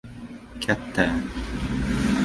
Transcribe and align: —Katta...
—Katta... 0.65 1.05